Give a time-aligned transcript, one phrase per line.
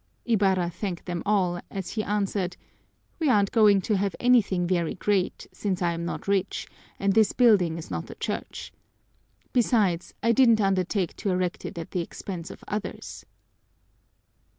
[0.25, 2.57] Ibarra thanked them all, as he answered,
[3.19, 6.67] "We aren't going to have anything very great, since I am not rich
[6.99, 8.73] and this building is not a church.
[9.53, 13.27] Besides, I didn't undertake to erect it at the expense of others."